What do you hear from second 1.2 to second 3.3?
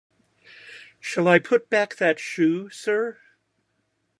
I put back that shoe, sir?